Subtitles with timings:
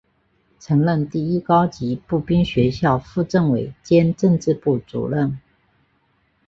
[0.57, 5.37] 曾任第一高级步兵学校副政委兼政治部主任。